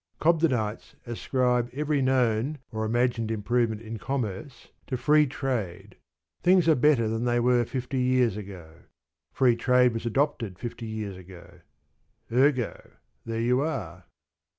Cobdenites 0.19 0.95
ascribe 1.05 1.69
every 1.73 2.01
known 2.01 2.57
or 2.71 2.85
imagined 2.85 3.29
improvement 3.29 3.83
in 3.83 3.99
commerce, 3.99 4.29
and 4.31 4.39
the 4.39 4.39
condition 4.39 4.65
of 4.65 4.65
the 4.65 4.65
masses, 4.65 4.85
to 4.87 4.97
Free 5.05 5.27
Trade. 5.27 5.97
Things 6.41 6.67
are 6.67 6.73
better 6.73 7.07
than 7.07 7.25
they 7.25 7.39
were 7.39 7.63
fifty 7.65 7.99
years 8.01 8.35
ago: 8.35 8.77
Free 9.31 9.55
Trade 9.55 9.93
was 9.93 10.07
adopted 10.07 10.57
fifty 10.57 10.87
years 10.87 11.17
ago. 11.17 11.59
Ergo 12.33 12.93
there 13.27 13.41
you 13.41 13.59
are. 13.61 14.05